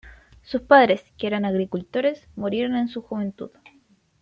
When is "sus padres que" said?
0.41-1.27